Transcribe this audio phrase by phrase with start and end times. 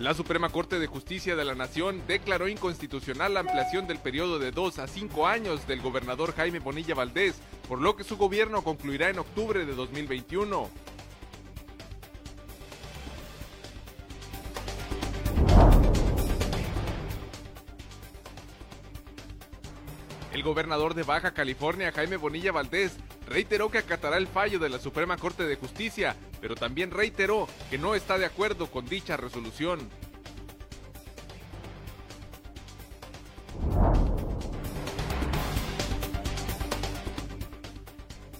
[0.00, 4.50] La Suprema Corte de Justicia de la Nación declaró inconstitucional la ampliación del periodo de
[4.50, 7.34] dos a cinco años del gobernador Jaime Bonilla Valdés,
[7.68, 10.70] por lo que su gobierno concluirá en octubre de 2021.
[20.32, 22.96] El gobernador de Baja California, Jaime Bonilla Valdés,
[23.30, 27.78] reiteró que acatará el fallo de la Suprema Corte de Justicia, pero también reiteró que
[27.78, 29.88] no está de acuerdo con dicha resolución.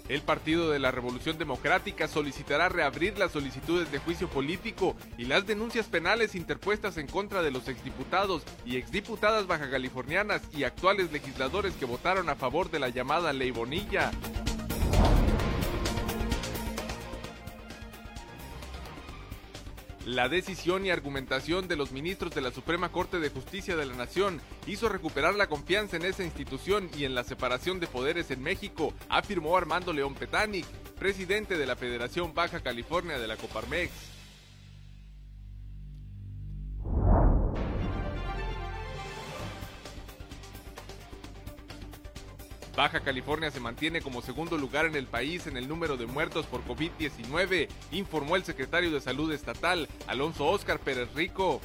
[0.08, 5.46] El Partido de la Revolución Democrática solicitará reabrir las solicitudes de juicio político y las
[5.46, 11.84] denuncias penales interpuestas en contra de los exdiputados y exdiputadas bajacalifornianas y actuales legisladores que
[11.84, 14.10] votaron a favor de la llamada Ley Bonilla.
[20.10, 23.94] La decisión y argumentación de los ministros de la Suprema Corte de Justicia de la
[23.94, 28.42] Nación hizo recuperar la confianza en esa institución y en la separación de poderes en
[28.42, 30.66] México, afirmó Armando León Petanic,
[30.98, 33.92] presidente de la Federación Baja California de la Coparmex.
[42.80, 46.46] Baja California se mantiene como segundo lugar en el país en el número de muertos
[46.46, 51.60] por COVID-19, informó el secretario de Salud Estatal, Alonso Óscar Pérez Rico.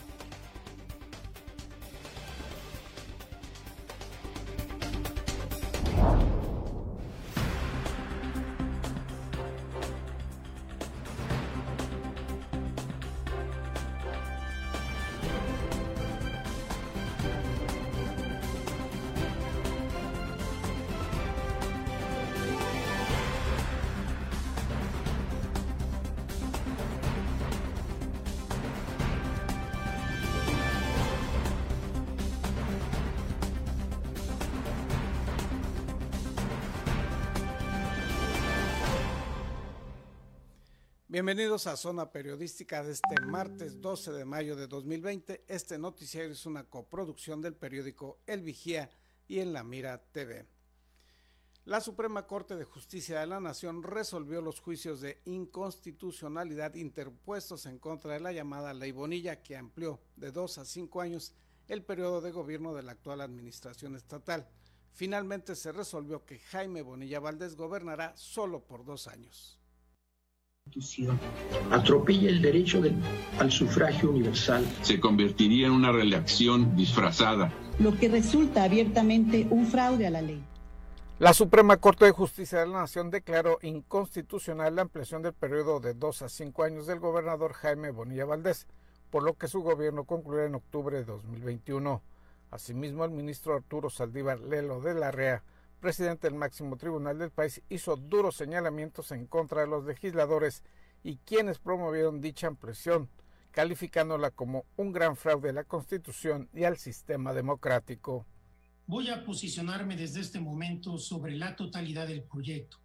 [41.16, 45.46] Bienvenidos a Zona Periodística de este martes 12 de mayo de 2020.
[45.48, 48.90] Este noticiario es una coproducción del periódico El Vigía
[49.26, 50.46] y en La Mira TV.
[51.64, 57.80] La Suprema Corte de Justicia de la Nación resolvió los juicios de inconstitucionalidad interpuestos en
[57.80, 61.34] contra de la llamada Ley Bonilla que amplió de dos a cinco años
[61.70, 64.50] el periodo de gobierno de la actual administración estatal.
[64.92, 69.62] Finalmente se resolvió que Jaime Bonilla Valdés gobernará solo por dos años
[71.72, 72.82] atropella el derecho
[73.40, 74.66] al sufragio universal.
[74.82, 77.52] Se convertiría en una reelección disfrazada.
[77.80, 80.44] Lo que resulta abiertamente un fraude a la ley.
[81.20, 85.94] La Suprema Corte de Justicia de la Nación declaró inconstitucional la ampliación del periodo de
[85.94, 88.68] dos a cinco años del gobernador Jaime Bonilla Valdés,
[89.12, 92.02] por lo que su gobierno concluirá en octubre de 2021.
[92.52, 95.44] Asimismo, el ministro Arturo Saldívar Lelo de la REA
[95.86, 100.64] presidente del máximo tribunal del país hizo duros señalamientos en contra de los legisladores
[101.04, 103.08] y quienes promovieron dicha ampliación,
[103.52, 108.26] calificándola como un gran fraude a la Constitución y al sistema democrático.
[108.88, 112.80] Voy a posicionarme desde este momento sobre la totalidad del proyecto,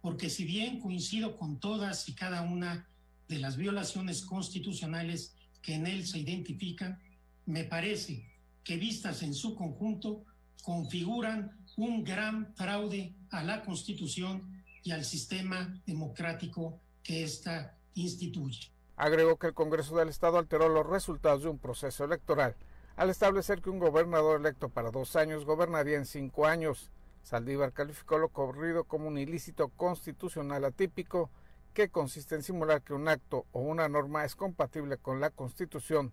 [0.00, 2.88] porque si bien coincido con todas y cada una
[3.28, 6.98] de las violaciones constitucionales que en él se identifican,
[7.44, 8.28] me parece
[8.64, 10.24] que vistas en su conjunto
[10.64, 18.70] configuran un gran fraude a la Constitución y al sistema democrático que ésta instituye.
[18.96, 22.56] Agregó que el Congreso del Estado alteró los resultados de un proceso electoral
[22.96, 26.90] al establecer que un gobernador electo para dos años gobernaría en cinco años.
[27.22, 31.28] Saldívar calificó lo ocurrido como un ilícito constitucional atípico
[31.74, 36.12] que consiste en simular que un acto o una norma es compatible con la Constitución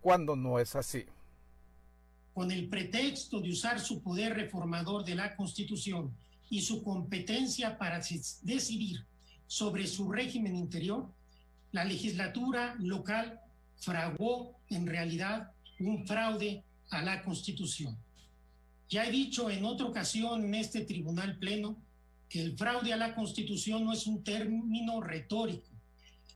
[0.00, 1.06] cuando no es así
[2.34, 6.12] con el pretexto de usar su poder reformador de la Constitución
[6.50, 8.02] y su competencia para
[8.42, 9.06] decidir
[9.46, 11.08] sobre su régimen interior,
[11.70, 13.40] la legislatura local
[13.76, 17.96] fraguó en realidad un fraude a la Constitución.
[18.88, 21.76] Ya he dicho en otra ocasión en este tribunal pleno
[22.28, 25.70] que el fraude a la Constitución no es un término retórico,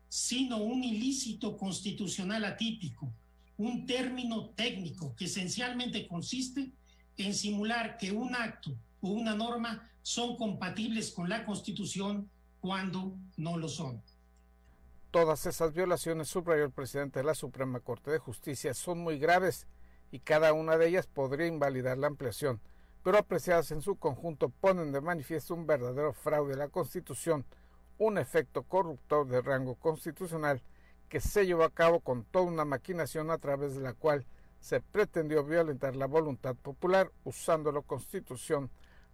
[0.08, 3.12] sino un ilícito constitucional atípico
[3.58, 6.72] un término técnico que esencialmente consiste
[7.16, 8.70] en simular que un acto
[9.00, 14.02] o una norma son compatibles con la Constitución cuando no lo son.
[15.10, 19.66] Todas esas violaciones, subrayó el presidente de la Suprema Corte de Justicia, son muy graves
[20.12, 22.60] y cada una de ellas podría invalidar la ampliación,
[23.02, 27.44] pero apreciadas en su conjunto ponen de manifiesto un verdadero fraude a la Constitución,
[27.98, 30.62] un efecto corruptor de rango constitucional
[31.08, 34.26] que se llevó a cabo con toda una maquinación a través de la cual
[34.60, 38.70] se pretendió violentar la voluntad popular usando la Constitución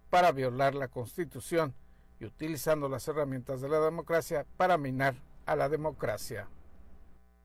[0.09, 1.73] para violar la Constitución
[2.19, 5.15] y utilizando las herramientas de la democracia para minar
[5.45, 6.47] a la democracia.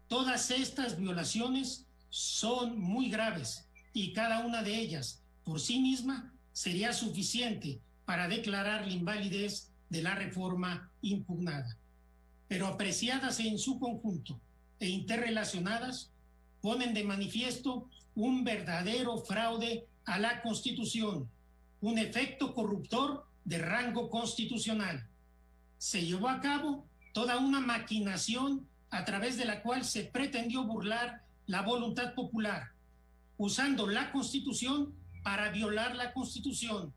[0.09, 6.93] Todas estas violaciones son muy graves y cada una de ellas por sí misma sería
[6.93, 11.77] suficiente para declarar la invalidez de la reforma impugnada.
[12.51, 14.41] Pero apreciadas en su conjunto
[14.81, 16.11] e interrelacionadas,
[16.61, 21.31] ponen de manifiesto un verdadero fraude a la Constitución,
[21.81, 25.07] un efecto corruptor de rango constitucional.
[25.79, 31.23] Se llevó a cabo toda una maquinación a través de la cual se pretendió burlar
[31.47, 32.73] la voluntad popular,
[33.37, 34.93] usando la Constitución
[35.23, 36.93] para violar la Constitución,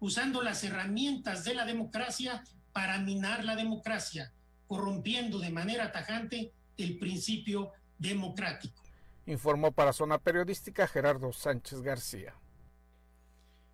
[0.00, 2.44] usando las herramientas de la democracia
[2.74, 4.34] para minar la democracia,
[4.68, 8.80] corrompiendo de manera tajante el principio democrático.
[9.26, 12.34] Informó para Zona Periodística Gerardo Sánchez García.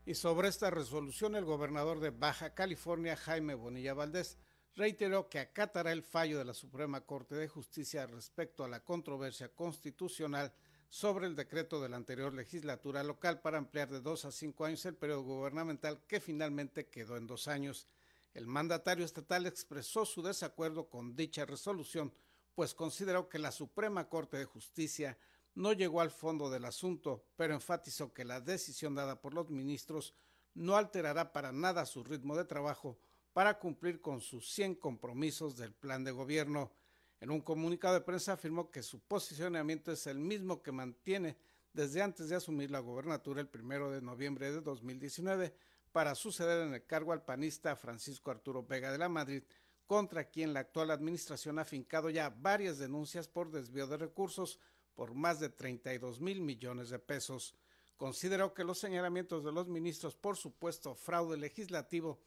[0.06, 4.38] Y sobre esta resolución, el gobernador de Baja California, Jaime Bonilla Valdés,
[4.74, 9.48] reiteró que acatará el fallo de la Suprema Corte de Justicia respecto a la controversia
[9.48, 10.52] constitucional
[10.88, 14.84] sobre el decreto de la anterior legislatura local para ampliar de dos a cinco años
[14.86, 17.88] el periodo gubernamental que finalmente quedó en dos años.
[18.34, 22.12] El mandatario estatal expresó su desacuerdo con dicha resolución,
[22.56, 25.16] pues consideró que la Suprema Corte de Justicia
[25.54, 30.14] no llegó al fondo del asunto, pero enfatizó que la decisión dada por los ministros
[30.54, 32.98] no alterará para nada su ritmo de trabajo
[33.32, 36.72] para cumplir con sus 100 compromisos del plan de gobierno.
[37.20, 41.36] En un comunicado de prensa afirmó que su posicionamiento es el mismo que mantiene
[41.72, 45.54] desde antes de asumir la gobernatura el primero de noviembre de 2019
[45.94, 49.44] para suceder en el cargo al panista Francisco Arturo Vega de la Madrid,
[49.86, 54.58] contra quien la actual administración ha fincado ya varias denuncias por desvío de recursos
[54.96, 57.54] por más de 32 mil millones de pesos.
[57.96, 62.18] Consideró que los señalamientos de los ministros por supuesto fraude legislativo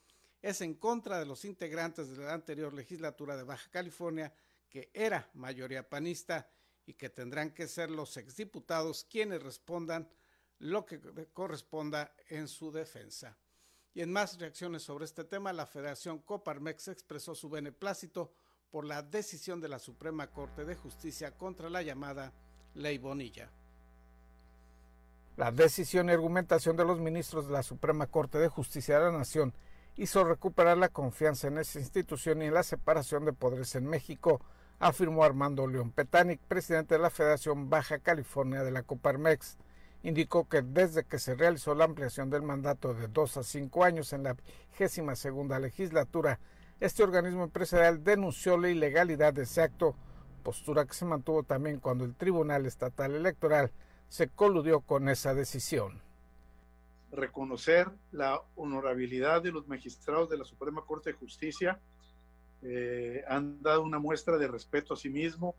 [0.41, 4.33] es en contra de los integrantes de la anterior legislatura de Baja California,
[4.69, 6.49] que era mayoría panista,
[6.85, 10.09] y que tendrán que ser los exdiputados quienes respondan
[10.59, 11.01] lo que
[11.33, 13.37] corresponda en su defensa.
[13.97, 18.31] Y en más reacciones sobre este tema, la Federación Coparmex expresó su beneplácito
[18.69, 22.31] por la decisión de la Suprema Corte de Justicia contra la llamada
[22.75, 23.49] Ley Bonilla.
[25.35, 29.17] La decisión y argumentación de los ministros de la Suprema Corte de Justicia de la
[29.17, 29.55] Nación
[29.95, 34.41] hizo recuperar la confianza en esa institución y en la separación de poderes en México,
[34.77, 39.57] afirmó Armando León Petanic, presidente de la Federación Baja California de la Coparmex.
[40.07, 44.13] Indicó que desde que se realizó la ampliación del mandato de dos a cinco años
[44.13, 44.37] en la
[44.71, 46.39] vigésima segunda legislatura,
[46.79, 49.97] este organismo empresarial denunció la ilegalidad de ese acto,
[50.43, 53.69] postura que se mantuvo también cuando el Tribunal Estatal Electoral
[54.07, 56.01] se coludió con esa decisión
[57.11, 61.81] reconocer la honorabilidad de los magistrados de la Suprema Corte de Justicia.
[62.61, 65.55] Eh, han dado una muestra de respeto a sí mismo,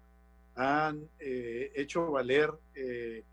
[0.55, 3.25] han eh, hecho valer eh,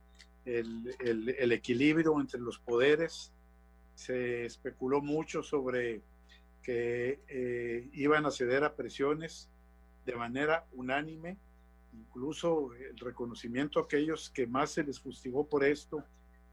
[0.45, 3.31] el, el, equilibrio entre los poderes.
[3.95, 6.01] Se especuló mucho sobre
[6.61, 9.49] que iban a ceder a presiones
[10.05, 11.37] de manera unánime,
[11.93, 16.03] incluso el reconocimiento a aquellos que más se les fustigó por esto,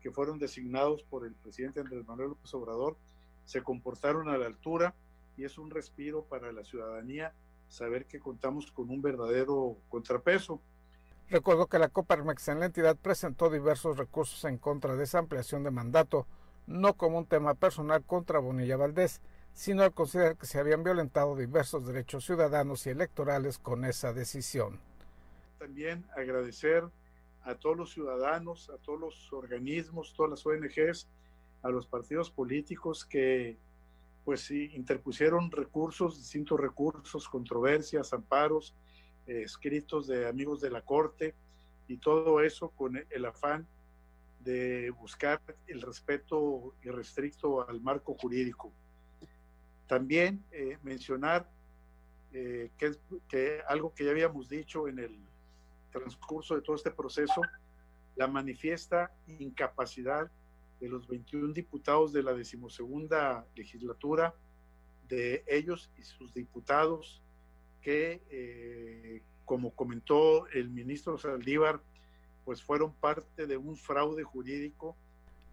[0.00, 2.96] que fueron designados por el presidente Andrés Manuel López Obrador
[3.44, 4.94] se comportaron a la altura
[5.36, 7.34] y es un respiro para la ciudadanía
[7.68, 10.60] saber que contamos con un verdadero contrapeso.
[11.32, 15.62] Recuerdo que la Coparmex en la entidad presentó diversos recursos en contra de esa ampliación
[15.62, 16.26] de mandato,
[16.66, 19.22] no como un tema personal contra Bonilla Valdés,
[19.54, 24.78] sino al considerar que se habían violentado diversos derechos ciudadanos y electorales con esa decisión.
[25.58, 26.84] También agradecer
[27.44, 31.08] a todos los ciudadanos, a todos los organismos, todas las ONGs,
[31.62, 33.56] a los partidos políticos que
[34.26, 38.74] pues interpusieron recursos, distintos recursos, controversias, amparos,
[39.26, 41.34] escritos de amigos de la Corte
[41.88, 43.66] y todo eso con el afán
[44.40, 48.72] de buscar el respeto irrestricto al marco jurídico.
[49.86, 51.48] También eh, mencionar
[52.32, 52.96] eh, que,
[53.28, 55.18] que algo que ya habíamos dicho en el
[55.90, 57.42] transcurso de todo este proceso
[58.16, 60.30] la manifiesta incapacidad
[60.80, 64.34] de los 21 diputados de la decimosegunda legislatura,
[65.08, 67.22] de ellos y sus diputados,
[67.82, 71.82] que, eh, como comentó el ministro Saldívar,
[72.44, 74.96] pues fueron parte de un fraude jurídico.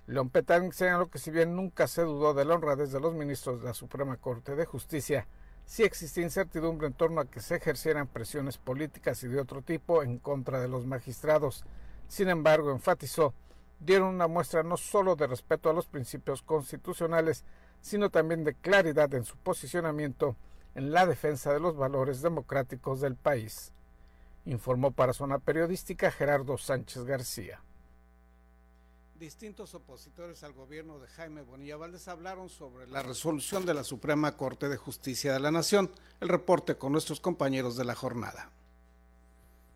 [0.07, 3.59] León Petán señaló que si bien nunca se dudó de la honradez de los ministros
[3.59, 5.27] de la Suprema Corte de Justicia,
[5.65, 10.01] si existía incertidumbre en torno a que se ejercieran presiones políticas y de otro tipo
[10.01, 11.63] en contra de los magistrados.
[12.07, 13.35] Sin embargo, enfatizó,
[13.79, 17.45] dieron una muestra no solo de respeto a los principios constitucionales,
[17.81, 20.35] sino también de claridad en su posicionamiento
[20.79, 23.73] en la defensa de los valores democráticos del país.
[24.45, 27.61] Informó para Zona Periodística Gerardo Sánchez García.
[29.19, 34.37] Distintos opositores al gobierno de Jaime Bonilla Valdés hablaron sobre la resolución de la Suprema
[34.37, 35.91] Corte de Justicia de la Nación.
[36.21, 38.49] El reporte con nuestros compañeros de la jornada.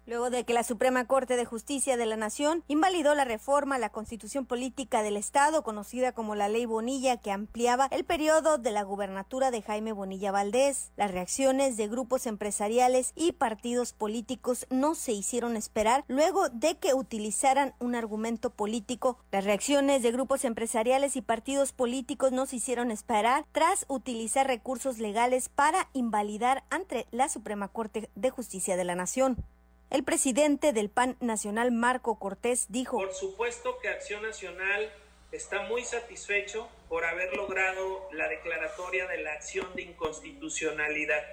[0.05, 3.79] Luego de que la Suprema Corte de Justicia de la Nación invalidó la reforma a
[3.79, 8.71] la Constitución Política del Estado, conocida como la Ley Bonilla, que ampliaba el periodo de
[8.71, 14.93] la gubernatura de Jaime Bonilla Valdés, las reacciones de grupos empresariales y partidos políticos no
[14.93, 19.19] se hicieron esperar luego de que utilizaran un argumento político.
[19.31, 24.99] Las reacciones de grupos empresariales y partidos políticos no se hicieron esperar tras utilizar recursos
[24.99, 29.37] legales para invalidar ante la Suprema Corte de Justicia de la Nación.
[29.93, 34.91] El presidente del PAN Nacional, Marco Cortés, dijo, Por supuesto que Acción Nacional
[35.31, 41.23] está muy satisfecho por haber logrado la declaratoria de la acción de inconstitucionalidad.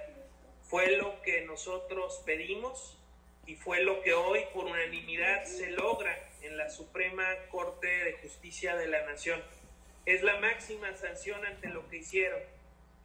[0.61, 2.99] Fue lo que nosotros pedimos
[3.47, 8.75] y fue lo que hoy por unanimidad se logra en la Suprema Corte de Justicia
[8.75, 9.41] de la Nación.
[10.05, 12.39] Es la máxima sanción ante lo que hicieron.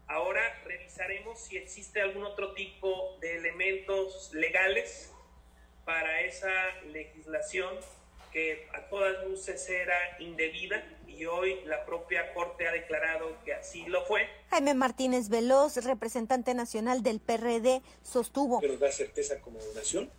[0.06, 5.14] Ahora revisaremos si existe algún otro tipo de elementos legales
[5.86, 6.50] para esa
[6.92, 7.72] legislación
[8.32, 13.86] que a todas luces era indebida y hoy la propia Corte ha declarado que así
[13.86, 14.28] lo fue.
[14.50, 18.60] Jaime Martínez Veloz, representante nacional del PRD, sostuvo.
[18.60, 20.10] Que nos da certeza como nación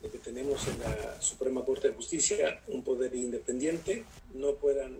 [0.00, 4.96] de que tenemos en la Suprema Corte de Justicia un poder independiente, no puedan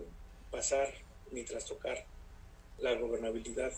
[0.51, 0.93] pasar
[1.31, 2.05] ni trastocar
[2.79, 3.71] la gobernabilidad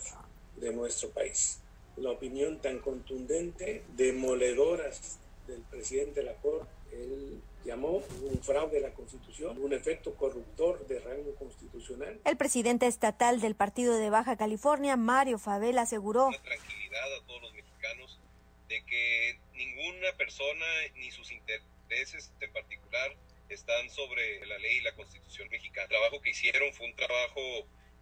[0.57, 1.59] de nuestro país.
[1.97, 8.81] La opinión tan contundente, demoledoras del presidente de la Corte, él llamó un fraude a
[8.81, 12.19] la Constitución, un efecto corruptor de rango constitucional.
[12.25, 17.41] El presidente estatal del Partido de Baja California, Mario Favela, aseguró Una tranquilidad a todos
[17.41, 18.19] los mexicanos
[18.67, 23.15] de que ninguna persona ni sus intereses en particular
[23.49, 25.83] están sobre la ley y la Constitución mexicana.
[25.83, 27.41] El trabajo que hicieron fue un trabajo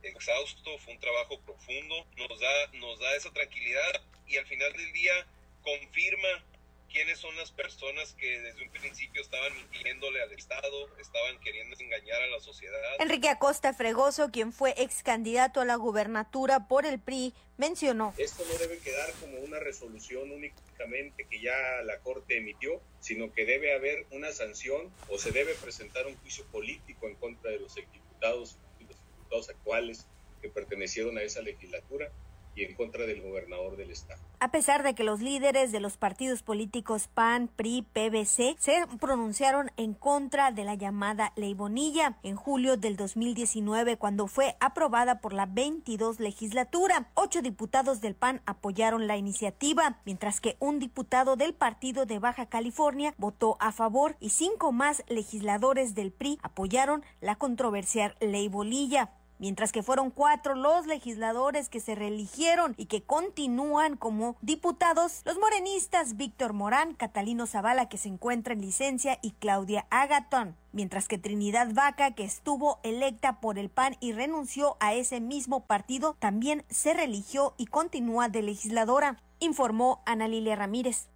[0.04, 4.94] exhausto, fue un trabajo profundo, nos da, nos da esa tranquilidad y al final del
[4.94, 5.28] día
[5.64, 6.46] confirma
[6.90, 12.22] quiénes son las personas que desde un principio estaban mintiéndole al Estado, estaban queriendo engañar
[12.22, 12.80] a la sociedad.
[13.00, 18.14] Enrique Acosta Fregoso, quien fue ex candidato a la gubernatura por el PRI, mencionó.
[18.18, 23.46] Esto no debe quedar como una resolución únicamente que ya la Corte emitió, sino que
[23.46, 27.76] debe haber una sanción o se debe presentar un juicio político en contra de los
[27.76, 30.06] diputados y los diputados actuales
[30.42, 32.12] que pertenecieron a esa legislatura
[32.56, 34.22] y en contra del gobernador del estado.
[34.42, 39.72] A pesar de que los líderes de los partidos políticos PAN, PRI, PBC se pronunciaron
[39.78, 45.34] en contra de la llamada Ley Bonilla en julio del 2019 cuando fue aprobada por
[45.34, 47.10] la 22 legislatura.
[47.16, 52.46] Ocho diputados del PAN apoyaron la iniciativa, mientras que un diputado del partido de Baja
[52.46, 59.12] California votó a favor y cinco más legisladores del PRI apoyaron la controversial Ley Bonilla
[59.40, 65.40] mientras que fueron cuatro los legisladores que se reeligieron y que continúan como diputados, los
[65.40, 70.56] morenistas Víctor Morán, Catalino Zavala, que se encuentra en licencia, y Claudia Agatón.
[70.72, 75.66] Mientras que Trinidad Vaca, que estuvo electa por el PAN y renunció a ese mismo
[75.66, 81.08] partido, también se religió y continúa de legisladora, informó Ana Lilia Ramírez.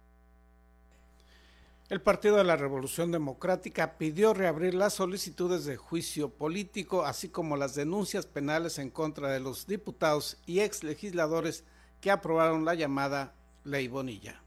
[1.90, 7.58] El Partido de la Revolución Democrática pidió reabrir las solicitudes de juicio político, así como
[7.58, 11.62] las denuncias penales en contra de los diputados y ex legisladores
[12.00, 14.40] que aprobaron la llamada Ley Bonilla.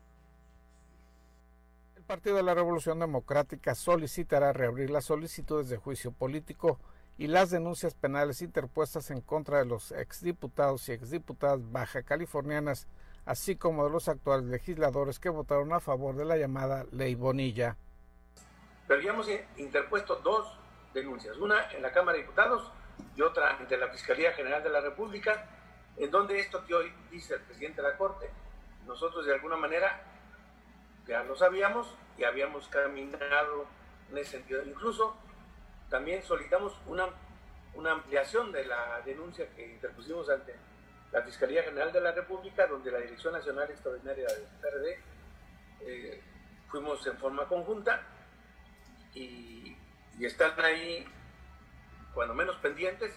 [1.96, 6.80] El Partido de la Revolución Democrática solicitará reabrir las solicitudes de juicio político
[7.20, 12.88] y las denuncias penales interpuestas en contra de los exdiputados y exdiputadas baja californianas
[13.28, 17.76] así como de los actuales legisladores que votaron a favor de la llamada Ley Bonilla.
[18.88, 20.58] Pero ya hemos interpuesto dos
[20.94, 22.72] denuncias, una en la Cámara de Diputados
[23.16, 25.46] y otra ante la Fiscalía General de la República,
[25.98, 28.30] en donde esto que hoy dice el presidente de la Corte,
[28.86, 30.02] nosotros de alguna manera
[31.06, 33.66] ya lo sabíamos y habíamos caminado
[34.10, 34.64] en ese sentido.
[34.64, 35.18] Incluso
[35.90, 37.10] también solicitamos una,
[37.76, 40.56] una ampliación de la denuncia que interpusimos ante
[41.12, 45.00] la Fiscalía General de la República, donde la Dirección Nacional Extraordinaria del PRD
[45.82, 46.22] eh,
[46.70, 48.02] fuimos en forma conjunta
[49.14, 49.76] y,
[50.20, 51.06] están ahí,
[52.14, 53.14] cuando menos pendientes,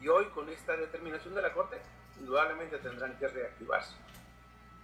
[0.00, 1.80] y hoy con esta determinación de la Corte,
[2.18, 3.94] indudablemente tendrán que reactivarse.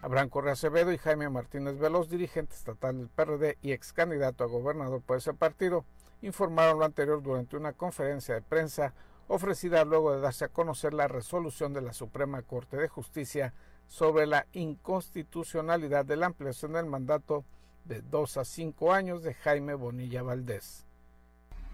[0.03, 4.47] Abraham Correa Acevedo y Jaime Martínez Veloz, dirigente estatal del PRD y ex candidato a
[4.47, 5.85] gobernador por ese partido,
[6.23, 8.95] informaron lo anterior durante una conferencia de prensa
[9.29, 13.53] ofrecida luego de darse a conocer la resolución de la Suprema Corte de Justicia
[13.89, 17.45] sobre la inconstitucionalidad de la ampliación del mandato
[17.85, 20.85] de dos a cinco años de Jaime Bonilla Valdés.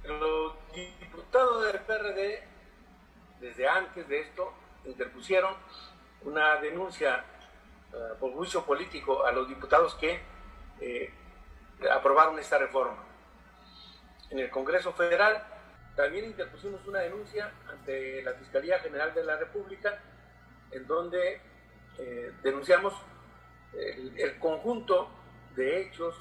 [0.05, 2.43] Los diputados del PRD,
[3.41, 4.53] desde antes de esto,
[4.85, 5.55] interpusieron
[6.25, 7.25] una denuncia
[7.93, 10.21] eh, por juicio político a los diputados que
[10.81, 11.13] eh,
[11.91, 12.97] aprobaron esta reforma.
[14.31, 15.52] En el Congreso Federal
[15.97, 19.99] también interpusimos una denuncia ante la Fiscalía General de la República
[20.71, 21.41] en donde
[21.99, 22.95] eh, denunciamos
[23.75, 25.09] el, conjunto
[25.55, 26.15] de hechos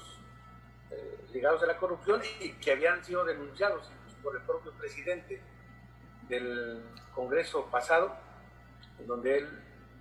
[1.32, 3.90] ligados a la corrupción y que habían sido denunciados
[4.22, 5.40] por el propio presidente
[6.28, 6.82] del
[7.14, 8.14] Congreso pasado,
[8.98, 9.48] en donde él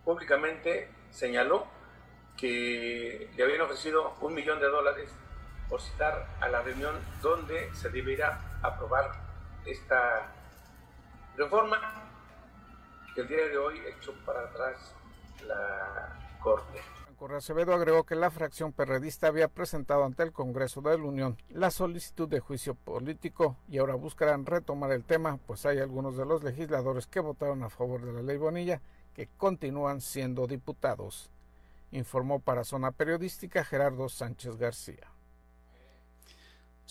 [0.04, 1.68] públicamente señaló
[2.38, 5.10] que le habían ofrecido un millón de dólares
[5.70, 9.31] por citar a la reunión donde se debería aprobar
[9.66, 10.32] esta
[11.38, 11.78] reforma
[13.16, 14.96] que el día de hoy echó para atrás
[15.46, 16.80] la Corte.
[17.22, 21.38] Correa Acevedo agregó que la fracción perredista había presentado ante el Congreso de la Unión
[21.50, 26.26] la solicitud de juicio político y ahora buscarán retomar el tema, pues hay algunos de
[26.26, 28.82] los legisladores que votaron a favor de la ley Bonilla
[29.14, 31.30] que continúan siendo diputados,
[31.92, 35.12] informó para Zona Periodística Gerardo Sánchez García.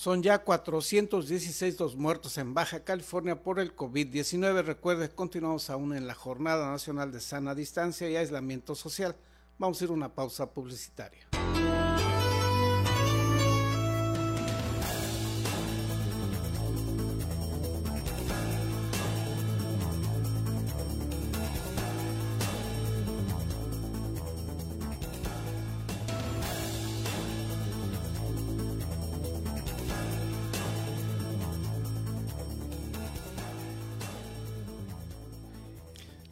[0.01, 4.63] Son ya 416 los muertos en Baja California por el COVID-19.
[4.65, 9.15] Recuerde, continuamos aún en la Jornada Nacional de Sana Distancia y Aislamiento Social.
[9.59, 11.29] Vamos a ir a una pausa publicitaria.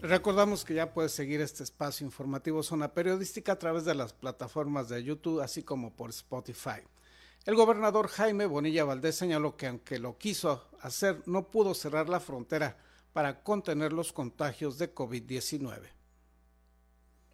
[0.09, 4.89] Recordamos que ya puedes seguir este espacio informativo Zona Periodística a través de las plataformas
[4.89, 6.81] de YouTube, así como por Spotify.
[7.45, 12.21] El gobernador Jaime Bonilla Valdés señaló que aunque lo quiso hacer, no pudo cerrar la
[12.21, 12.79] frontera
[13.13, 15.99] para contener los contagios de COVID-19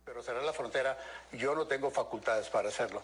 [0.05, 0.99] pero cerrar la frontera,
[1.37, 3.03] yo no tengo facultades para hacerlo.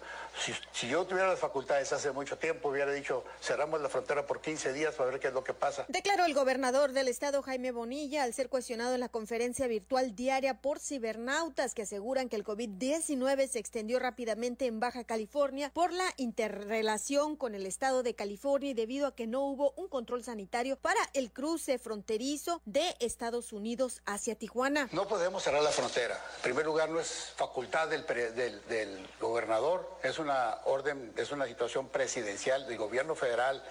[0.73, 4.73] Si, yo tuviera las facultades hace mucho tiempo, hubiera dicho, cerramos la frontera por 15
[4.73, 5.85] días para ver qué es lo que pasa.
[5.89, 10.61] Declaró el gobernador del estado, Jaime Bonilla, al ser cuestionado en la conferencia virtual diaria
[10.61, 16.13] por cibernautas que aseguran que el COVID-19 se extendió rápidamente en Baja California por la
[16.17, 20.77] interrelación con el estado de California y debido a que no hubo un control sanitario
[20.77, 24.89] para el cruce fronterizo de Estados Unidos hacia Tijuana.
[24.93, 26.21] No podemos cerrar la frontera.
[26.37, 31.89] En primer lugar, no es facultad del, del, gobernador, es una orden, es una situación
[31.89, 33.63] presidencial del gobierno federal,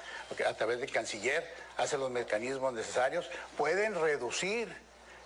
[0.47, 1.45] a través del canciller,
[1.77, 4.67] hace los mecanismos necesarios, pueden reducir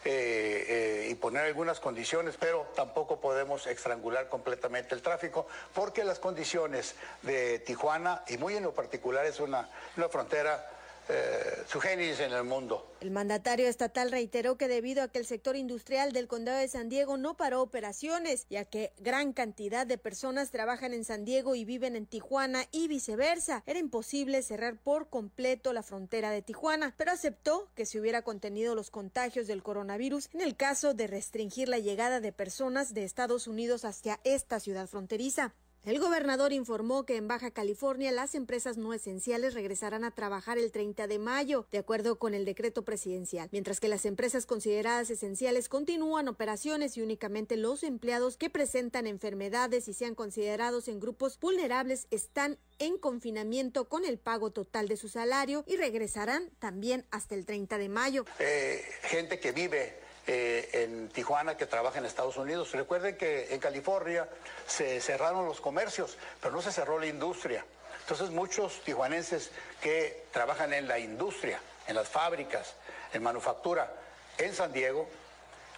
[0.05, 6.19] eh, eh, y poner algunas condiciones, pero tampoco podemos estrangular completamente el tráfico, porque las
[6.19, 10.69] condiciones de Tijuana, y muy en lo particular, es una, una frontera
[11.09, 12.93] eh, su genis en el mundo.
[13.01, 16.87] El mandatario estatal reiteró que debido a que el sector industrial del condado de San
[16.87, 21.65] Diego no paró operaciones, ya que gran cantidad de personas trabajan en San Diego y
[21.65, 27.11] viven en Tijuana y viceversa, era imposible cerrar por completo la frontera de Tijuana, pero
[27.11, 31.79] aceptó que se hubiera contenido los contagios del coronavirus en el caso de restringir la
[31.79, 35.53] llegada de personas de Estados Unidos hacia esta ciudad fronteriza.
[35.85, 40.71] El gobernador informó que en Baja California las empresas no esenciales regresarán a trabajar el
[40.71, 45.67] 30 de mayo, de acuerdo con el decreto presidencial, mientras que las empresas consideradas esenciales
[45.67, 52.07] continúan operaciones y únicamente los empleados que presentan enfermedades y sean considerados en grupos vulnerables
[52.11, 57.45] están en confinamiento con el pago total de su salario y regresarán también hasta el
[57.45, 58.25] 30 de mayo.
[58.39, 62.71] Eh, gente que vive eh, en Tijuana que trabaja en Estados Unidos.
[62.71, 64.27] Recuerden que en California
[64.65, 67.65] se cerraron los comercios, pero no se cerró la industria.
[68.01, 72.73] Entonces muchos tijuanenses que trabajan en la industria, en las fábricas,
[73.13, 73.93] en manufactura,
[74.37, 75.07] en San Diego,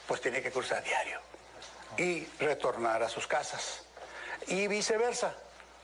[0.08, 1.20] pues tienen que cruzar diario
[1.98, 3.82] y retornar a sus casas.
[4.48, 5.36] Y viceversa,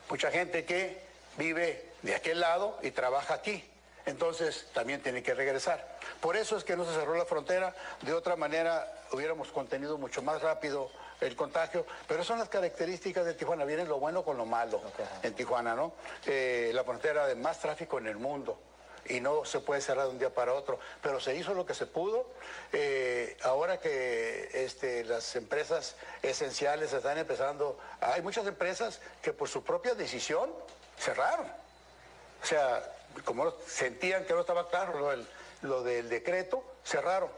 [0.08, 1.00] mucha gente que
[1.36, 3.68] vive de aquel lado y trabaja aquí
[4.06, 5.98] entonces también tiene que regresar.
[6.20, 10.22] Por eso es que no se cerró la frontera, de otra manera hubiéramos contenido mucho
[10.22, 14.44] más rápido el contagio, pero son las características de Tijuana, vienen lo bueno con lo
[14.44, 14.82] malo
[15.22, 15.92] en Tijuana, ¿no?
[16.26, 18.58] Eh, la frontera de más tráfico en el mundo.
[19.04, 21.74] y no se puede cerrar de un día para otro, pero se hizo lo que
[21.74, 22.24] se pudo.
[22.72, 29.64] Eh, ahora que este, las empresas esenciales están empezando, hay muchas empresas que por su
[29.64, 30.52] propia decisión
[30.96, 31.46] cerraron.
[32.42, 32.82] O sea,
[33.24, 35.16] como sentían que no estaba claro
[35.62, 37.30] lo del, decreto, cerraron.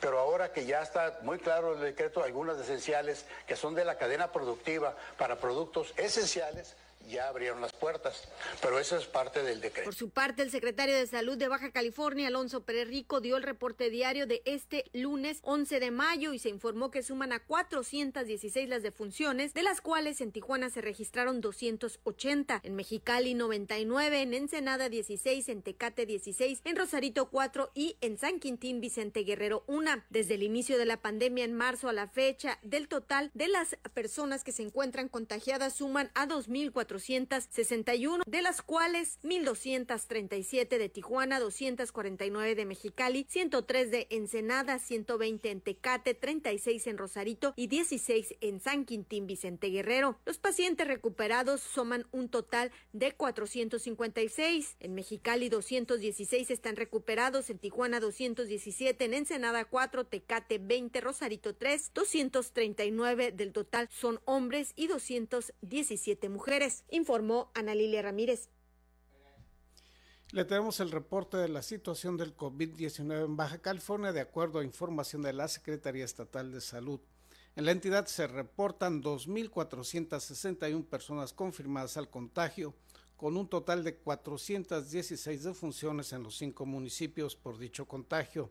[0.00, 3.96] Pero ahora que ya está muy claro el decreto, algunas esenciales que son de la
[3.96, 6.76] cadena productiva para productos esenciales,
[7.08, 8.28] ya abrieron las puertas,
[8.62, 9.84] pero eso es parte del decreto.
[9.84, 12.88] Por su parte, el secretario de Salud de Baja California, Alonso Pérez
[13.22, 17.32] dio el reporte diario de este lunes 11 de mayo y se informó que suman
[17.32, 24.22] a 416 las defunciones, de las cuales en Tijuana se registraron 280, en Mexicali 99,
[24.22, 29.64] en Ensenada 16, en Tecate 16, en Rosarito 4 y en San Quintín Vicente Guerrero
[29.66, 30.04] 1.
[30.10, 33.76] Desde el inicio de la pandemia en marzo a la fecha, del total de las
[33.92, 41.40] personas que se encuentran contagiadas suman a 2.400 461, de las cuales 1.237 de Tijuana,
[41.40, 48.60] 249 de Mexicali, 103 de Ensenada, 120 en Tecate, 36 en Rosarito y 16 en
[48.60, 50.20] San Quintín Vicente Guerrero.
[50.24, 54.76] Los pacientes recuperados suman un total de 456.
[54.78, 61.90] En Mexicali 216 están recuperados, en Tijuana 217, en Ensenada 4, Tecate 20, Rosarito 3,
[61.92, 68.50] 239 del total son hombres y 217 mujeres informó Ana Lilia Ramírez.
[70.32, 74.64] Le tenemos el reporte de la situación del COVID-19 en Baja California de acuerdo a
[74.64, 77.00] información de la Secretaría Estatal de Salud.
[77.56, 82.74] En la entidad se reportan 2.461 personas confirmadas al contagio,
[83.16, 88.50] con un total de 416 defunciones en los cinco municipios por dicho contagio.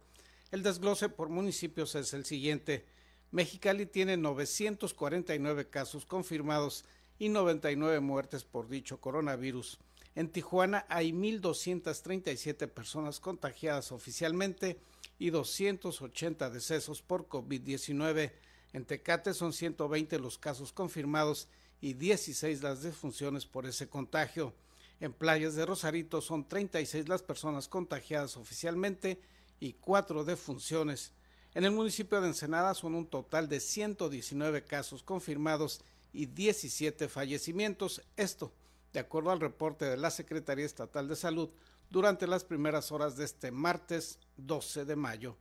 [0.51, 2.85] El desglose por municipios es el siguiente.
[3.31, 6.85] Mexicali tiene 949 casos confirmados
[7.19, 9.79] y 99 muertes por dicho coronavirus.
[10.15, 14.79] En Tijuana hay 1.237 personas contagiadas oficialmente
[15.17, 18.31] y 280 decesos por COVID-19.
[18.73, 21.47] En Tecate son 120 los casos confirmados
[21.81, 24.53] y 16 las defunciones por ese contagio.
[24.99, 29.19] En Playas de Rosarito son 36 las personas contagiadas oficialmente
[29.59, 31.11] y 4 defunciones.
[31.55, 35.81] En el municipio de Ensenada son un total de 119 casos confirmados
[36.13, 38.01] y 17 fallecimientos.
[38.15, 38.53] Esto,
[38.93, 41.49] de acuerdo al reporte de la Secretaría Estatal de Salud,
[41.89, 45.37] durante las primeras horas de este martes 12 de mayo.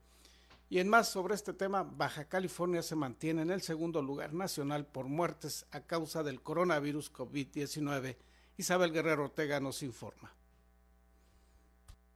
[0.68, 4.86] Y en más sobre este tema, Baja California se mantiene en el segundo lugar nacional
[4.86, 8.16] por muertes a causa del coronavirus COVID-19.
[8.56, 10.34] Isabel Guerrero Ortega nos informa.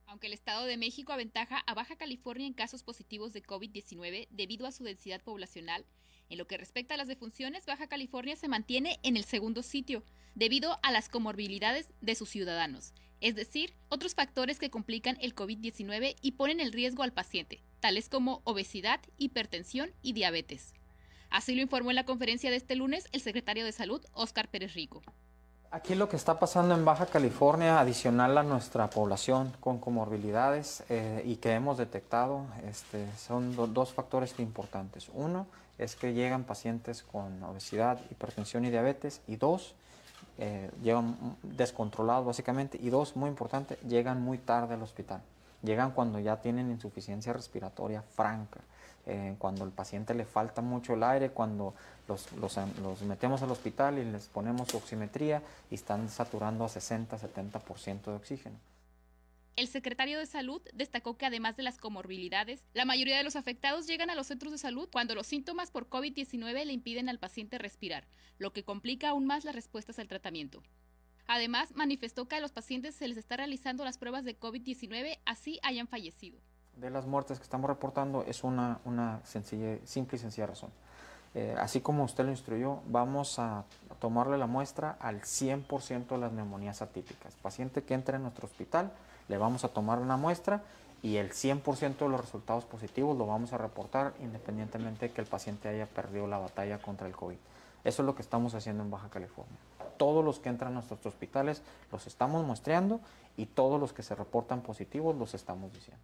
[0.07, 4.67] Aunque el Estado de México aventaja a Baja California en casos positivos de COVID-19 debido
[4.67, 5.85] a su densidad poblacional,
[6.29, 10.03] en lo que respecta a las defunciones, Baja California se mantiene en el segundo sitio,
[10.35, 16.17] debido a las comorbilidades de sus ciudadanos, es decir, otros factores que complican el COVID-19
[16.21, 20.75] y ponen el riesgo al paciente, tales como obesidad, hipertensión y diabetes.
[21.31, 24.75] Así lo informó en la conferencia de este lunes el secretario de Salud, Óscar Pérez
[24.75, 25.03] Rico.
[25.73, 31.23] Aquí lo que está pasando en Baja California, adicional a nuestra población con comorbilidades eh,
[31.27, 35.11] y que hemos detectado, este, son dos factores importantes.
[35.13, 39.75] Uno, es que llegan pacientes con obesidad, hipertensión y diabetes, y dos,
[40.39, 45.21] eh, llegan descontrolados básicamente, y dos, muy importante, llegan muy tarde al hospital.
[45.63, 48.61] Llegan cuando ya tienen insuficiencia respiratoria franca,
[49.07, 51.75] eh, cuando el paciente le falta mucho el aire, cuando
[52.09, 58.13] los, los, metemos al hospital y les ponemos oximetría y están saturando a 60-70% de
[58.13, 58.57] oxígeno.
[59.57, 63.87] El secretario de Salud destacó que además de las comorbilidades, la mayoría de los afectados
[63.87, 67.57] llegan a los centros de salud cuando los síntomas por COVID-19 le impiden al paciente
[67.59, 68.07] respirar,
[68.39, 70.63] lo que complica aún más las respuestas al tratamiento.
[71.27, 75.59] Además, manifestó que a los pacientes se les está realizando las pruebas de COVID-19 así
[75.63, 76.39] hayan fallecido.
[76.77, 78.79] De las muertes que estamos reportando es una,
[79.25, 79.81] simple
[80.17, 80.71] y sencilla razón.
[81.35, 83.65] Eh, así como usted lo instruyó, vamos a
[83.99, 87.35] tomarle la muestra al 100% de las neumonías atípicas.
[87.37, 88.93] Paciente que entre en nuestro hospital,
[89.29, 90.63] le vamos a tomar una muestra
[91.03, 95.27] y el 100% de los resultados positivos lo vamos a reportar independientemente de que el
[95.27, 97.37] paciente haya perdido la batalla contra el COVID.
[97.85, 99.57] Eso es lo que estamos haciendo en Baja California.
[99.97, 103.01] Todos los que entran a nuestros hospitales los estamos muestreando
[103.37, 106.03] y todos los que se reportan positivos los estamos diciendo.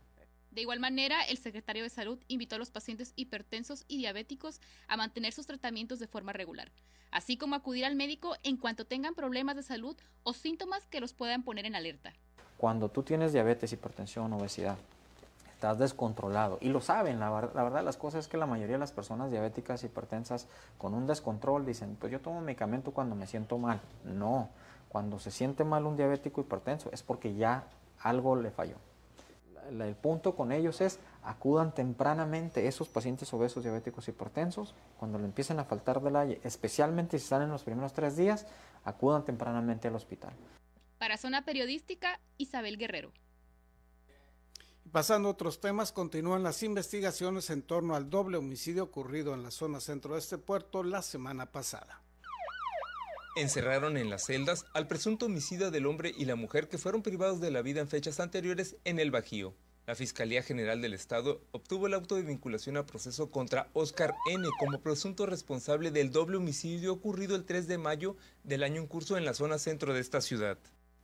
[0.53, 4.99] De igual manera, el secretario de Salud invitó a los pacientes hipertensos y diabéticos a
[4.99, 6.71] mantener sus tratamientos de forma regular,
[7.11, 11.15] así como acudir al médico en cuanto tengan problemas de salud o síntomas que los
[11.15, 12.13] puedan poner en alerta.
[12.59, 14.77] Cuando tú tienes diabetes, hipertensión, obesidad,
[15.55, 16.59] estás descontrolado.
[16.61, 19.31] Y lo saben, la, la, verdad las cosas es que la mayoría de las personas
[19.31, 23.81] diabéticas, hipertensas, con un descontrol dicen, pues yo tomo medicamento cuando me siento mal.
[24.05, 24.51] No,
[24.91, 27.65] cuando se siente mal un diabético hipertenso es porque ya
[28.01, 28.77] algo le falló.
[29.69, 35.59] El punto con ellos es acudan tempranamente esos pacientes obesos, diabéticos, hipertensos, cuando le empiecen
[35.59, 38.47] a faltar del aire, especialmente si están en los primeros tres días,
[38.85, 40.33] acudan tempranamente al hospital.
[40.99, 43.13] Para Zona Periodística, Isabel Guerrero.
[44.91, 49.51] Pasando a otros temas, continúan las investigaciones en torno al doble homicidio ocurrido en la
[49.51, 52.03] zona centro de este puerto la semana pasada.
[53.35, 57.41] Encerraron en las celdas al presunto homicida del hombre y la mujer que fueron privados
[57.41, 59.55] de la vida en fechas anteriores en el Bajío.
[59.87, 64.47] La Fiscalía General del Estado obtuvo el auto de vinculación a proceso contra Oscar N.
[64.61, 69.17] como presunto responsable del doble homicidio ocurrido el 3 de mayo del año en curso
[69.17, 70.59] en la zona centro de esta ciudad.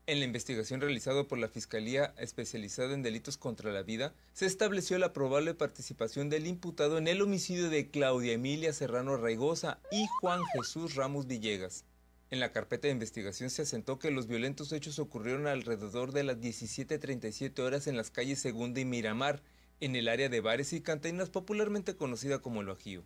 [0.06, 4.98] En la investigación realizada por la Fiscalía especializada en delitos contra la vida, se estableció
[4.98, 10.40] la probable participación del imputado en el homicidio de Claudia Emilia Serrano Raigosa y Juan
[10.54, 11.84] Jesús Ramos Villegas.
[12.30, 16.36] En la carpeta de investigación se asentó que los violentos hechos ocurrieron alrededor de las
[16.36, 19.42] 17.37 horas en las calles Segunda y Miramar,
[19.80, 23.04] en el área de bares y cantinas popularmente conocida como El Bajío.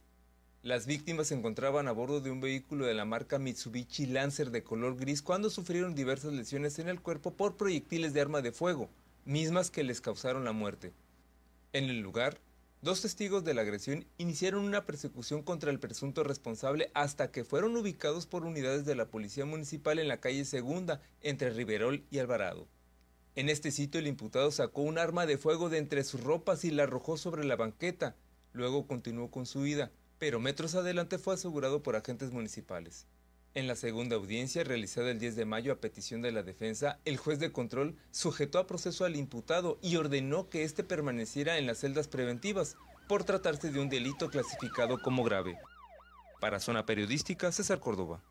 [0.62, 4.64] Las víctimas se encontraban a bordo de un vehículo de la marca Mitsubishi Lancer de
[4.64, 8.90] color gris cuando sufrieron diversas lesiones en el cuerpo por proyectiles de arma de fuego,
[9.24, 10.92] mismas que les causaron la muerte.
[11.72, 12.40] En el lugar,
[12.82, 17.76] Dos testigos de la agresión iniciaron una persecución contra el presunto responsable hasta que fueron
[17.76, 22.66] ubicados por unidades de la Policía Municipal en la calle Segunda, entre Riverol y Alvarado.
[23.36, 26.72] En este sitio el imputado sacó un arma de fuego de entre sus ropas y
[26.72, 28.16] la arrojó sobre la banqueta.
[28.52, 33.06] Luego continuó con su huida, pero metros adelante fue asegurado por agentes municipales.
[33.54, 37.18] En la segunda audiencia, realizada el 10 de mayo a petición de la defensa, el
[37.18, 41.80] juez de control sujetó a proceso al imputado y ordenó que éste permaneciera en las
[41.80, 42.76] celdas preventivas
[43.08, 45.58] por tratarse de un delito clasificado como grave.
[46.40, 48.22] Para Zona Periodística, César Córdoba.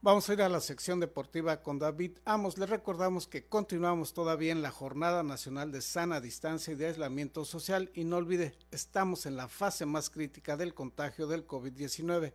[0.00, 2.56] Vamos a ir a la sección deportiva con David Amos.
[2.56, 7.44] Le recordamos que continuamos todavía en la Jornada Nacional de Sana Distancia y de Aislamiento
[7.44, 12.32] Social y no olvide, estamos en la fase más crítica del contagio del COVID-19.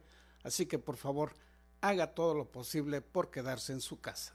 [0.50, 1.36] Así que por favor,
[1.80, 4.34] haga todo lo posible por quedarse en su casa.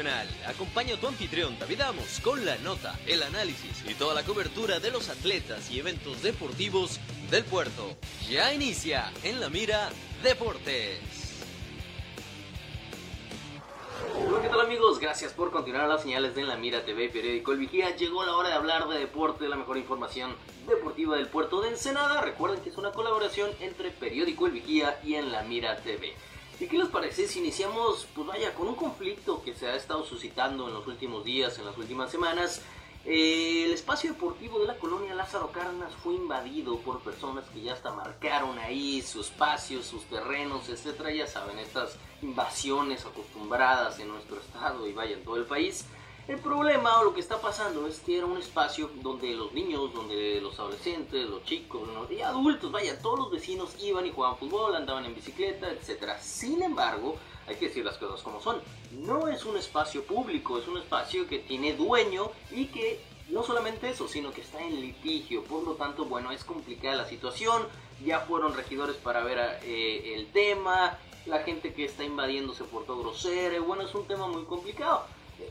[0.00, 0.26] Internacional.
[0.46, 4.90] Acompaña tu anfitrión David Amos con la nota, el análisis y toda la cobertura de
[4.90, 7.96] los atletas y eventos deportivos del puerto.
[8.28, 9.90] Ya inicia en la mira
[10.22, 10.98] Deportes.
[14.42, 14.98] ¿qué tal amigos?
[14.98, 17.94] Gracias por continuar las señales de En la Mira TV Periódico El Vigía.
[17.96, 20.34] Llegó la hora de hablar de deporte, la mejor información
[20.66, 22.20] deportiva del puerto de Ensenada.
[22.20, 26.14] Recuerden que es una colaboración entre Periódico El Vigía y En la Mira TV.
[26.60, 30.04] ¿Y qué les parece si iniciamos, pues vaya, con un conflicto que se ha estado
[30.04, 32.60] suscitando en los últimos días, en las últimas semanas?
[33.06, 37.72] Eh, el espacio deportivo de la colonia Lázaro Cárdenas fue invadido por personas que ya
[37.72, 41.10] hasta marcaron ahí su espacio, sus terrenos, etcétera.
[41.10, 45.86] Ya saben, estas invasiones acostumbradas en nuestro estado y vaya en todo el país.
[46.30, 49.92] El problema o lo que está pasando es que era un espacio donde los niños,
[49.92, 54.76] donde los adolescentes, los chicos y adultos, vaya, todos los vecinos iban y jugaban fútbol,
[54.76, 56.12] andaban en bicicleta, etc.
[56.20, 57.16] Sin embargo,
[57.48, 58.62] hay que decir las cosas como son.
[58.92, 63.90] No es un espacio público, es un espacio que tiene dueño y que no solamente
[63.90, 65.42] eso, sino que está en litigio.
[65.42, 67.64] Por lo tanto, bueno, es complicada la situación.
[68.04, 70.96] Ya fueron regidores para ver eh, el tema.
[71.26, 73.58] La gente que está invadiendo se portó grosera.
[73.58, 75.06] Bueno, es un tema muy complicado.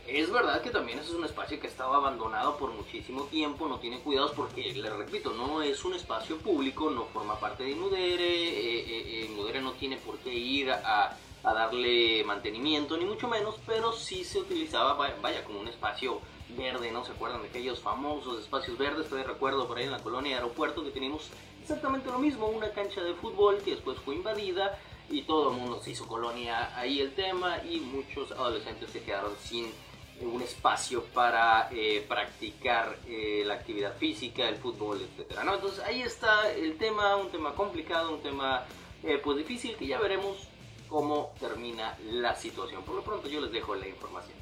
[0.08, 4.00] Es verdad que también es un espacio que estaba abandonado por muchísimo tiempo, no tiene
[4.00, 8.80] cuidados porque, le repito, no es un espacio público, no forma parte de Inudere, eh,
[8.80, 13.94] eh, eh, Inudere no tiene por qué ir a, darle mantenimiento, ni mucho menos, pero
[13.94, 17.06] sí se utilizaba, vaya, como un espacio verde, ¿no?
[17.06, 19.08] ¿Se acuerdan de aquellos famosos espacios verdes?
[19.08, 21.30] Todavía recuerdo por ahí en la colonia de aeropuerto que teníamos
[21.62, 24.78] exactamente lo mismo, una cancha de fútbol que después fue invadida
[25.10, 29.34] y todo el mundo se hizo colonia ahí el tema y muchos adolescentes se quedaron
[29.42, 29.72] sin
[30.22, 35.08] un espacio para eh, practicar eh, la actividad física, el fútbol,
[35.46, 35.56] ¿no?
[35.56, 38.66] Entonces ahí está el tema, un tema complicado, un tema
[39.04, 40.38] eh, pues difícil que ya veremos
[40.90, 42.84] cómo termina la situación.
[42.84, 44.38] Por lo pronto yo les dejo la información.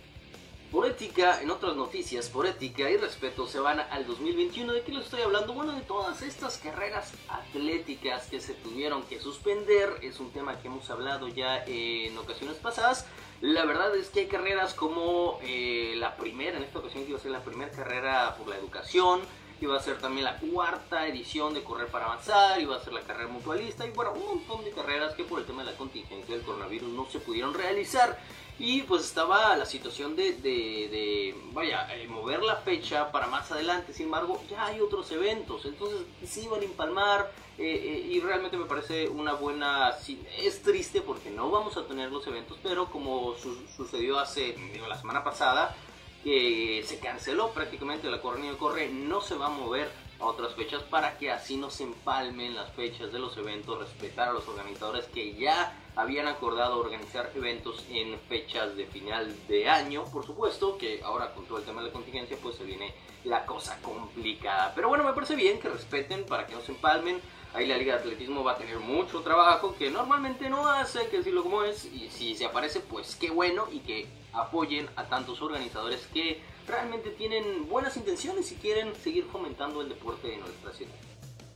[0.72, 4.74] Por ética, en otras noticias, por ética y respeto se van al 2021.
[4.74, 5.54] ¿De qué les estoy hablando?
[5.54, 9.98] Bueno, de todas estas carreras atléticas que se tuvieron que suspender.
[10.02, 13.06] Es un tema que hemos hablado ya en ocasiones pasadas.
[13.40, 17.20] La verdad es que hay carreras como eh, la primera, en esta ocasión que iba
[17.20, 19.22] a ser la primera carrera por la educación,
[19.62, 23.02] iba a ser también la cuarta edición de Correr para Avanzar, iba a ser la
[23.02, 26.36] carrera mutualista y bueno, un montón de carreras que por el tema de la contingencia
[26.36, 28.20] del coronavirus no se pudieron realizar.
[28.60, 33.94] Y pues estaba la situación de, de, vaya, eh, mover la fecha para más adelante.
[33.94, 35.66] Sin embargo, ya hay otros eventos.
[35.66, 37.32] Entonces se iban a empalmar.
[37.60, 39.96] Eh, eh, y realmente me parece una buena...
[40.40, 42.58] Es triste porque no vamos a tener los eventos.
[42.64, 43.36] Pero como
[43.76, 44.56] sucedió hace,
[44.88, 45.76] la semana pasada,
[46.24, 50.84] que se canceló prácticamente la Corre Corre, no se va a mover a otras fechas
[50.84, 55.06] para que así no se empalmen las fechas de los eventos, respetar a los organizadores
[55.06, 61.02] que ya habían acordado organizar eventos en fechas de final de año, por supuesto, que
[61.04, 64.74] ahora con todo el tema de la contingencia pues se viene la cosa complicada.
[64.76, 67.20] Pero bueno, me parece bien que respeten para que no se empalmen.
[67.54, 71.18] Ahí la Liga de Atletismo va a tener mucho trabajo que normalmente no hace, que
[71.18, 75.42] decirlo como es, y si se aparece pues qué bueno y que apoyen a tantos
[75.42, 80.94] organizadores que realmente tienen buenas intenciones y quieren seguir fomentando el deporte de nuestra ciudad.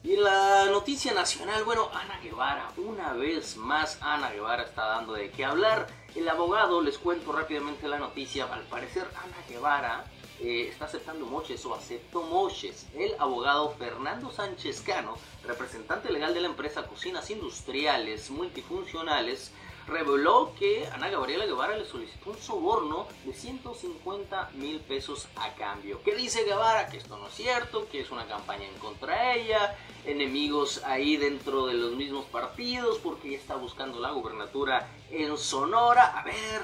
[0.03, 5.13] Y en la noticia nacional, bueno, Ana Guevara, una vez más Ana Guevara está dando
[5.13, 5.87] de qué hablar.
[6.15, 10.05] El abogado, les cuento rápidamente la noticia, al parecer Ana Guevara
[10.39, 12.87] eh, está aceptando moches o aceptó moches.
[12.95, 19.51] El abogado Fernando Sánchez Cano, representante legal de la empresa Cocinas Industriales Multifuncionales,
[19.87, 26.01] reveló que Ana Gabriela Guevara le solicitó un soborno de 150 mil pesos a cambio.
[26.03, 26.87] ¿Qué dice Guevara?
[26.87, 31.17] Que esto no es cierto, que es una campaña en contra de ella, enemigos ahí
[31.17, 36.19] dentro de los mismos partidos, porque ella está buscando la gubernatura en Sonora.
[36.19, 36.61] A ver,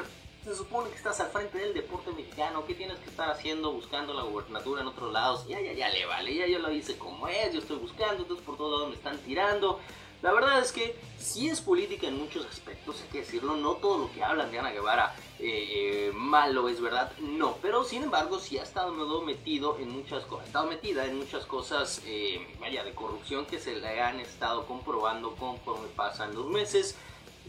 [0.48, 4.14] se supone que estás al frente del deporte mexicano, ¿qué tienes que estar haciendo buscando
[4.14, 5.46] la gubernatura en otros lados?
[5.46, 8.46] Ya, ya, ya le vale, ya yo lo dice como es, yo estoy buscando, entonces
[8.46, 9.82] por todos lados me están tirando.
[10.22, 14.00] La verdad es que si es política en muchos aspectos, hay que decirlo, no todo
[14.00, 18.40] lo que hablan de Ana Guevara eh, eh, malo es verdad, no, pero sin embargo
[18.40, 22.84] sí ha estado metido en muchas cosas, ha estado metida en muchas cosas, eh, vaya,
[22.84, 26.96] de corrupción que se le han estado comprobando conforme pasan los meses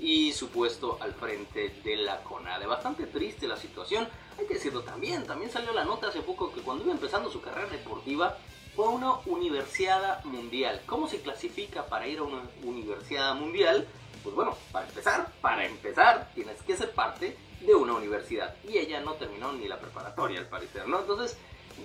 [0.00, 2.66] y su puesto al frente de la CONADE.
[2.66, 4.06] Bastante triste la situación,
[4.38, 7.40] hay que decirlo también, también salió la nota hace poco que cuando iba empezando su
[7.40, 8.36] carrera deportiva,
[8.78, 10.80] fue una universidad mundial.
[10.86, 13.84] ¿Cómo se clasifica para ir a una universidad mundial?
[14.22, 18.54] Pues bueno, para empezar, para empezar, tienes que ser parte de una universidad.
[18.62, 21.00] Y ella no terminó ni la preparatoria, al parecer, ¿no?
[21.00, 21.36] Entonces,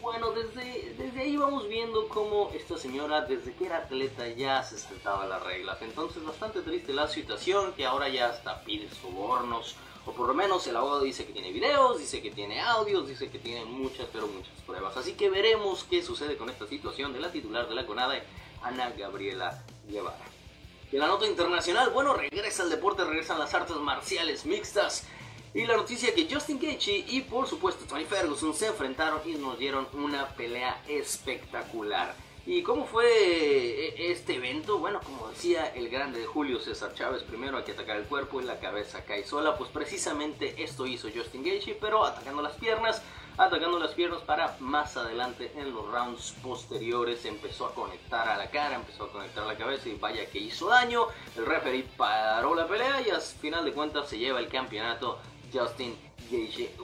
[0.03, 4.77] bueno, desde, desde ahí vamos viendo cómo esta señora, desde que era atleta, ya se
[4.77, 5.81] saltaba las reglas.
[5.81, 9.75] Entonces, bastante triste la situación, que ahora ya hasta pide sobornos
[10.05, 13.29] o por lo menos el abogado dice que tiene videos, dice que tiene audios, dice
[13.29, 14.97] que tiene muchas, pero muchas pruebas.
[14.97, 18.23] Así que veremos qué sucede con esta situación de la titular de la CONADE,
[18.61, 20.25] Ana Gabriela Guevara.
[20.91, 25.05] De la nota internacional, bueno, regresa el deporte, regresan las artes marciales mixtas.
[25.55, 29.57] Y la noticia que Justin Gaethje y por supuesto Tony Ferguson se enfrentaron y nos
[29.57, 32.15] dieron una pelea espectacular.
[32.45, 34.77] ¿Y cómo fue eh, este evento?
[34.77, 38.43] Bueno, como decía el grande Julio César Chávez, primero hay que atacar el cuerpo y
[38.43, 39.57] la cabeza cae sola.
[39.57, 43.01] Pues precisamente esto hizo Justin Gaethje, pero atacando las piernas,
[43.37, 48.51] atacando las piernas para más adelante en los rounds posteriores empezó a conectar a la
[48.51, 51.07] cara, empezó a conectar a la cabeza y vaya que hizo daño.
[51.37, 55.17] El referee paró la pelea y al final de cuentas se lleva el campeonato
[55.53, 55.95] Justin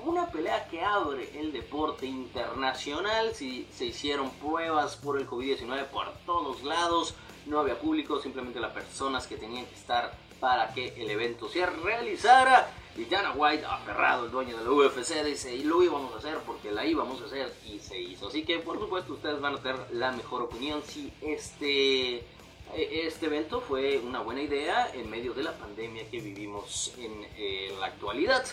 [0.03, 3.33] una pelea que abre el deporte internacional.
[3.33, 8.71] Si se hicieron pruebas por el COVID-19 por todos lados, no había público, simplemente las
[8.71, 12.71] personas que tenían que estar para que el evento se realizara.
[12.97, 16.37] Y Dana White, aferrado, el dueño de la UFC, dice, y lo íbamos a hacer
[16.45, 18.27] porque la íbamos a hacer y se hizo.
[18.27, 22.23] Así que por supuesto ustedes van a tener la mejor opinión si este, e,
[23.07, 27.73] este evento fue una buena idea en medio de la pandemia que vivimos en eh,
[27.79, 28.45] la actualidad.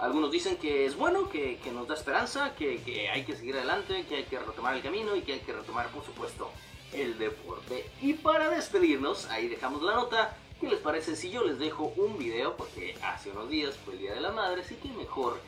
[0.00, 4.16] Algunos dicen que es bueno, que, nos da esperanza, que, hay que seguir adelante, que
[4.16, 6.50] hay que retomar el camino y que hay que retomar, por supuesto,
[6.94, 7.84] el deporte.
[8.00, 10.36] Y para despedirnos, ahí dejamos la nota.
[10.58, 12.56] ¿Qué les parece si yo les dejo un video?
[12.56, 15.38] Porque hace unos días fue el Día de la Madre, así que mejor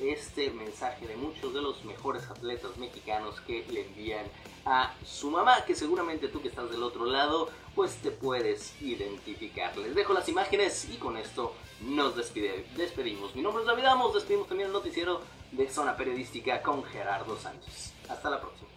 [0.00, 4.24] este mensaje de muchos de los mejores atletas mexicanos que le envían
[4.64, 9.76] a su mamá, que seguramente tú que estás del otro lado, pues te puedes identificar.
[9.76, 11.54] Les dejo las imágenes y con esto
[11.84, 13.34] nos despedimos.
[13.34, 15.20] Mi nombre es David Amos, despedimos también el noticiero
[15.50, 17.92] de Zona Periodística con Gerardo Sánchez.
[18.08, 18.71] Hasta la próxima.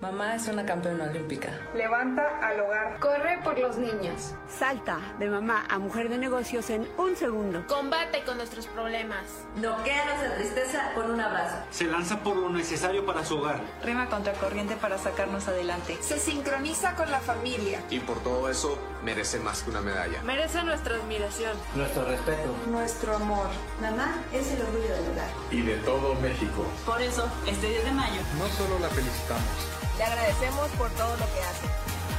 [0.00, 1.48] Mamá es una campeona olímpica.
[1.74, 3.00] Levanta al hogar.
[3.00, 4.34] Corre por los niños.
[4.46, 7.66] Salta de mamá a mujer de negocios en un segundo.
[7.66, 9.24] Combate con nuestros problemas.
[9.56, 11.56] Noquea nuestra tristeza con un abrazo.
[11.70, 13.62] Se lanza por lo necesario para su hogar.
[13.82, 15.96] Rema contra corriente para sacarnos adelante.
[16.02, 17.80] Se sincroniza con la familia.
[17.88, 20.20] Y por todo eso merece más que una medalla.
[20.24, 21.56] Merece nuestra admiración.
[21.74, 22.54] Nuestro respeto.
[22.66, 23.46] Nuestro amor.
[23.80, 25.30] Mamá es el orgullo del hogar.
[25.50, 26.66] Y de todo México.
[26.84, 28.20] Por eso, este 10 de mayo.
[28.38, 31.66] No solo la felicitamos le agradecemos por todo lo que hace.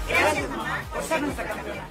[0.10, 1.88] Gracias, mamá, por ser nuestra campeona.